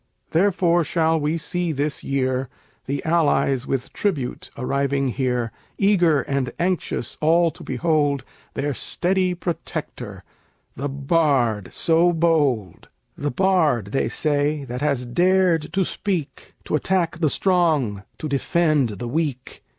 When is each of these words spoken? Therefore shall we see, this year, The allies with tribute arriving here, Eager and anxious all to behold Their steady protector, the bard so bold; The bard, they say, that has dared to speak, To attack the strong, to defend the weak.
Therefore 0.31 0.83
shall 0.83 1.19
we 1.19 1.37
see, 1.37 1.71
this 1.71 2.03
year, 2.03 2.49
The 2.87 3.05
allies 3.05 3.67
with 3.67 3.93
tribute 3.93 4.49
arriving 4.57 5.09
here, 5.09 5.51
Eager 5.77 6.23
and 6.23 6.49
anxious 6.57 7.19
all 7.21 7.51
to 7.51 7.63
behold 7.63 8.23
Their 8.55 8.73
steady 8.73 9.35
protector, 9.35 10.23
the 10.75 10.89
bard 10.89 11.71
so 11.71 12.11
bold; 12.13 12.89
The 13.15 13.29
bard, 13.29 13.91
they 13.91 14.07
say, 14.07 14.63
that 14.65 14.81
has 14.81 15.05
dared 15.05 15.71
to 15.73 15.85
speak, 15.85 16.55
To 16.65 16.73
attack 16.73 17.19
the 17.19 17.29
strong, 17.29 18.01
to 18.17 18.27
defend 18.27 18.97
the 18.97 19.07
weak. 19.07 19.63